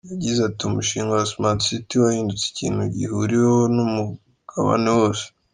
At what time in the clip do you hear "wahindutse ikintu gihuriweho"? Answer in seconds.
2.03-3.61